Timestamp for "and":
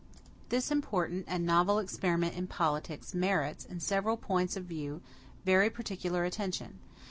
1.27-1.45